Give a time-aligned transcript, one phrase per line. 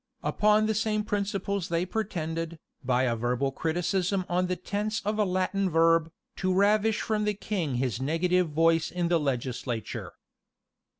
[0.23, 5.25] Upon the same principles they pretended, by a verbal criticism on the tense of a
[5.25, 10.13] Latin verb, to ravish from the king his negative voice in the legislature.